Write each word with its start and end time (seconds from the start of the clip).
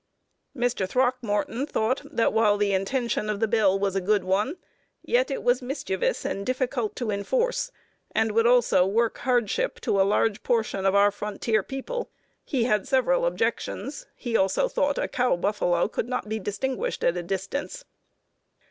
Mr. 0.57 0.89
Throckmorton 0.89 1.67
thought 1.67 2.01
that 2.05 2.33
while 2.33 2.57
the 2.57 2.73
intention 2.73 3.29
of 3.29 3.39
the 3.39 3.47
bill 3.47 3.77
was 3.77 3.95
a 3.95 4.01
good 4.01 4.23
one, 4.23 4.57
yet 5.03 5.29
it 5.29 5.43
was 5.43 5.61
mischievous 5.61 6.25
and 6.25 6.43
difficult 6.43 6.95
to 6.95 7.11
enforce, 7.11 7.69
and 8.09 8.31
would 8.31 8.47
also 8.47 8.83
work 8.83 9.19
hardship 9.19 9.79
to 9.79 10.01
a 10.01 10.01
large 10.01 10.41
portion 10.41 10.87
of 10.87 10.95
our 10.95 11.11
frontier 11.11 11.61
people. 11.61 12.09
He 12.43 12.63
had 12.63 12.87
several 12.87 13.27
objections. 13.27 14.07
He 14.15 14.35
also 14.35 14.67
thought 14.67 14.97
a 14.97 15.07
cow 15.07 15.35
buffalo 15.35 15.87
could 15.87 16.09
not 16.09 16.27
be 16.27 16.39
distinguished 16.39 17.03
at 17.03 17.15
a 17.15 17.21
distance. 17.21 17.85